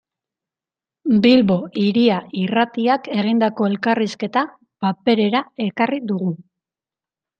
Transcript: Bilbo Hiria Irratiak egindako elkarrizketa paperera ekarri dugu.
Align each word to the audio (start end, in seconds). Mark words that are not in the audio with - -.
Bilbo 1.25 1.57
Hiria 1.81 2.15
Irratiak 2.43 3.09
egindako 3.17 3.69
elkarrizketa 3.73 4.45
paperera 4.87 5.43
ekarri 5.67 6.01
dugu. 6.15 6.33